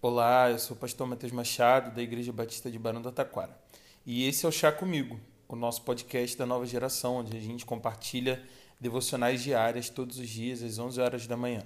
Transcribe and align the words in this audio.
Olá, 0.00 0.48
eu 0.48 0.60
sou 0.60 0.76
o 0.76 0.78
pastor 0.78 1.08
Matheus 1.08 1.32
Machado, 1.32 1.92
da 1.92 2.00
Igreja 2.00 2.32
Batista 2.32 2.70
de 2.70 2.78
Barão 2.78 3.02
do 3.02 3.10
Taquara. 3.10 3.58
E 4.06 4.28
esse 4.28 4.46
é 4.46 4.48
o 4.48 4.52
Chá 4.52 4.70
Comigo, 4.70 5.18
o 5.48 5.56
nosso 5.56 5.82
podcast 5.82 6.38
da 6.38 6.46
nova 6.46 6.64
geração, 6.64 7.16
onde 7.16 7.36
a 7.36 7.40
gente 7.40 7.66
compartilha 7.66 8.40
devocionais 8.78 9.42
diárias 9.42 9.90
todos 9.90 10.20
os 10.20 10.28
dias, 10.28 10.62
às 10.62 10.78
11 10.78 11.00
horas 11.00 11.26
da 11.26 11.36
manhã. 11.36 11.64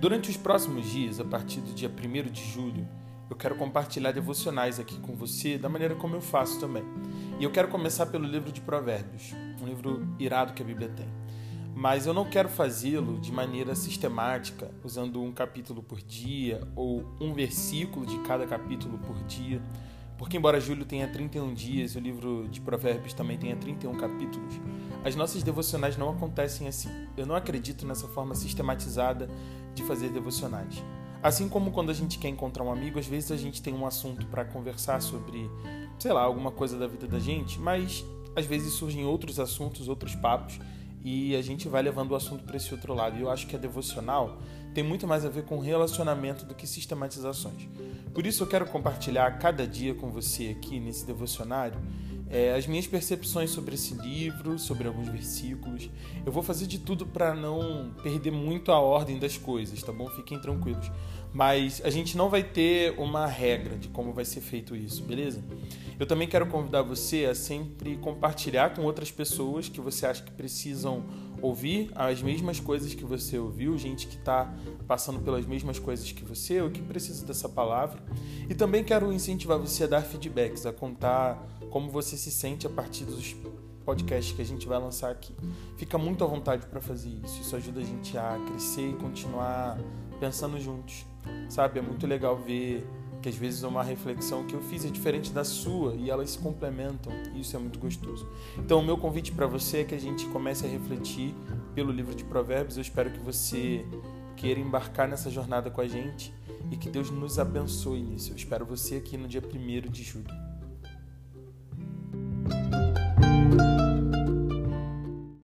Durante 0.00 0.30
os 0.30 0.38
próximos 0.38 0.90
dias, 0.90 1.20
a 1.20 1.24
partir 1.26 1.60
do 1.60 1.74
dia 1.74 1.90
1 1.90 2.32
de 2.32 2.50
julho, 2.50 2.88
eu 3.28 3.36
quero 3.36 3.56
compartilhar 3.56 4.12
devocionais 4.12 4.78
aqui 4.78 4.98
com 5.00 5.14
você 5.14 5.56
da 5.56 5.68
maneira 5.68 5.94
como 5.94 6.14
eu 6.14 6.20
faço 6.20 6.60
também. 6.60 6.84
E 7.38 7.44
eu 7.44 7.50
quero 7.50 7.68
começar 7.68 8.06
pelo 8.06 8.24
livro 8.24 8.52
de 8.52 8.60
Provérbios, 8.60 9.32
um 9.60 9.66
livro 9.66 10.06
irado 10.18 10.52
que 10.52 10.62
a 10.62 10.64
Bíblia 10.64 10.88
tem. 10.88 11.08
Mas 11.74 12.06
eu 12.06 12.14
não 12.14 12.24
quero 12.24 12.48
fazê-lo 12.48 13.18
de 13.18 13.32
maneira 13.32 13.74
sistemática, 13.74 14.70
usando 14.84 15.20
um 15.20 15.32
capítulo 15.32 15.82
por 15.82 16.00
dia 16.00 16.60
ou 16.76 17.04
um 17.20 17.32
versículo 17.34 18.06
de 18.06 18.16
cada 18.20 18.46
capítulo 18.46 18.98
por 18.98 19.16
dia. 19.24 19.60
Porque, 20.16 20.36
embora 20.36 20.60
Júlio 20.60 20.84
tenha 20.84 21.08
31 21.08 21.52
dias 21.52 21.96
o 21.96 21.98
livro 21.98 22.46
de 22.48 22.60
Provérbios 22.60 23.12
também 23.12 23.36
tenha 23.36 23.56
31 23.56 23.96
capítulos, 23.96 24.60
as 25.04 25.16
nossas 25.16 25.42
devocionais 25.42 25.96
não 25.96 26.10
acontecem 26.10 26.68
assim. 26.68 26.88
Eu 27.16 27.26
não 27.26 27.34
acredito 27.34 27.84
nessa 27.84 28.06
forma 28.06 28.36
sistematizada 28.36 29.28
de 29.74 29.82
fazer 29.82 30.10
devocionais. 30.10 30.82
Assim 31.24 31.48
como 31.48 31.70
quando 31.70 31.88
a 31.88 31.94
gente 31.94 32.18
quer 32.18 32.28
encontrar 32.28 32.62
um 32.64 32.70
amigo, 32.70 32.98
às 32.98 33.06
vezes 33.06 33.32
a 33.32 33.36
gente 33.38 33.62
tem 33.62 33.72
um 33.72 33.86
assunto 33.86 34.26
para 34.26 34.44
conversar 34.44 35.00
sobre, 35.00 35.50
sei 35.98 36.12
lá, 36.12 36.20
alguma 36.20 36.50
coisa 36.50 36.78
da 36.78 36.86
vida 36.86 37.06
da 37.06 37.18
gente, 37.18 37.58
mas 37.58 38.04
às 38.36 38.44
vezes 38.44 38.74
surgem 38.74 39.06
outros 39.06 39.40
assuntos, 39.40 39.88
outros 39.88 40.14
papos, 40.14 40.60
e 41.02 41.34
a 41.34 41.40
gente 41.40 41.66
vai 41.66 41.82
levando 41.82 42.10
o 42.10 42.14
assunto 42.14 42.44
para 42.44 42.58
esse 42.58 42.74
outro 42.74 42.92
lado. 42.92 43.16
E 43.16 43.22
eu 43.22 43.30
acho 43.30 43.46
que 43.46 43.56
a 43.56 43.58
devocional 43.58 44.36
tem 44.74 44.84
muito 44.84 45.06
mais 45.06 45.24
a 45.24 45.30
ver 45.30 45.46
com 45.46 45.58
relacionamento 45.58 46.44
do 46.44 46.54
que 46.54 46.66
sistematizações. 46.66 47.70
Por 48.12 48.26
isso 48.26 48.42
eu 48.42 48.46
quero 48.46 48.66
compartilhar 48.66 49.38
cada 49.38 49.66
dia 49.66 49.94
com 49.94 50.10
você 50.10 50.48
aqui 50.48 50.78
nesse 50.78 51.06
devocionário 51.06 51.80
é, 52.30 52.54
as 52.54 52.66
minhas 52.66 52.86
percepções 52.86 53.50
sobre 53.50 53.74
esse 53.74 53.94
livro, 53.94 54.58
sobre 54.58 54.88
alguns 54.88 55.08
versículos. 55.08 55.90
Eu 56.24 56.32
vou 56.32 56.42
fazer 56.42 56.66
de 56.66 56.78
tudo 56.78 57.06
para 57.06 57.34
não 57.34 57.94
perder 58.02 58.30
muito 58.30 58.72
a 58.72 58.78
ordem 58.78 59.18
das 59.18 59.36
coisas, 59.36 59.82
tá 59.82 59.92
bom? 59.92 60.08
Fiquem 60.08 60.40
tranquilos. 60.40 60.90
Mas 61.32 61.82
a 61.84 61.90
gente 61.90 62.16
não 62.16 62.28
vai 62.30 62.42
ter 62.42 62.98
uma 62.98 63.26
regra 63.26 63.76
de 63.76 63.88
como 63.88 64.12
vai 64.12 64.24
ser 64.24 64.40
feito 64.40 64.76
isso, 64.76 65.02
beleza? 65.02 65.42
Eu 65.98 66.06
também 66.06 66.28
quero 66.28 66.46
convidar 66.46 66.82
você 66.82 67.24
a 67.26 67.34
sempre 67.34 67.96
compartilhar 67.96 68.74
com 68.74 68.82
outras 68.82 69.10
pessoas 69.10 69.68
que 69.68 69.80
você 69.80 70.06
acha 70.06 70.22
que 70.22 70.30
precisam 70.30 71.04
ouvir 71.42 71.90
as 71.94 72.22
mesmas 72.22 72.58
coisas 72.58 72.94
que 72.94 73.04
você 73.04 73.38
ouviu, 73.38 73.76
gente 73.76 74.06
que 74.06 74.16
está 74.16 74.52
passando 74.86 75.20
pelas 75.20 75.44
mesmas 75.44 75.78
coisas 75.78 76.10
que 76.10 76.24
você 76.24 76.60
ou 76.60 76.70
que 76.70 76.80
precisa 76.80 77.26
dessa 77.26 77.48
palavra. 77.48 78.02
E 78.48 78.54
também 78.54 78.84
quero 78.84 79.12
incentivar 79.12 79.58
você 79.58 79.84
a 79.84 79.86
dar 79.86 80.02
feedbacks, 80.02 80.66
a 80.66 80.72
contar 80.72 81.42
como 81.70 81.90
você 81.90 82.16
se 82.16 82.30
sente 82.30 82.66
a 82.66 82.70
partir 82.70 83.04
dos 83.04 83.34
podcasts 83.84 84.34
que 84.34 84.42
a 84.42 84.44
gente 84.44 84.66
vai 84.66 84.78
lançar 84.78 85.10
aqui. 85.10 85.34
Fica 85.76 85.98
muito 85.98 86.24
à 86.24 86.26
vontade 86.26 86.66
para 86.66 86.80
fazer 86.80 87.10
isso. 87.24 87.40
Isso 87.40 87.54
ajuda 87.56 87.80
a 87.80 87.84
gente 87.84 88.16
a 88.16 88.38
crescer 88.46 88.90
e 88.90 88.94
continuar 88.94 89.78
pensando 90.18 90.58
juntos. 90.60 91.04
Sabe? 91.48 91.78
É 91.78 91.82
muito 91.82 92.06
legal 92.06 92.36
ver 92.36 92.86
que 93.24 93.28
às 93.28 93.36
vezes 93.36 93.62
uma 93.62 93.82
reflexão 93.82 94.44
que 94.46 94.54
eu 94.54 94.60
fiz 94.60 94.84
é 94.84 94.90
diferente 94.90 95.32
da 95.32 95.44
sua 95.44 95.94
e 95.94 96.10
elas 96.10 96.30
se 96.30 96.38
complementam. 96.38 97.10
E 97.34 97.40
isso 97.40 97.56
é 97.56 97.58
muito 97.58 97.78
gostoso. 97.78 98.28
Então, 98.58 98.80
o 98.80 98.84
meu 98.84 98.98
convite 98.98 99.32
para 99.32 99.46
você 99.46 99.78
é 99.78 99.84
que 99.84 99.94
a 99.94 99.98
gente 99.98 100.26
comece 100.26 100.66
a 100.66 100.68
refletir 100.68 101.34
pelo 101.74 101.90
livro 101.90 102.14
de 102.14 102.22
Provérbios. 102.24 102.76
Eu 102.76 102.82
espero 102.82 103.10
que 103.10 103.18
você 103.20 103.84
queira 104.36 104.60
embarcar 104.60 105.08
nessa 105.08 105.30
jornada 105.30 105.70
com 105.70 105.80
a 105.80 105.86
gente 105.86 106.34
e 106.70 106.76
que 106.76 106.90
Deus 106.90 107.10
nos 107.10 107.38
abençoe 107.38 108.02
nisso. 108.02 108.32
Eu 108.32 108.36
espero 108.36 108.64
você 108.64 108.96
aqui 108.96 109.16
no 109.16 109.28
dia 109.28 109.42
1 109.42 109.90
de 109.90 110.02
julho. 110.02 110.53